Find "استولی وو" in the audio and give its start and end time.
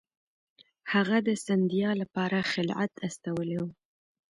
3.07-3.69